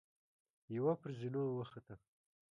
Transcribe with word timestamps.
يوه 0.75 0.93
پر 1.01 1.09
زينو 1.19 1.41
وخته. 1.57 1.95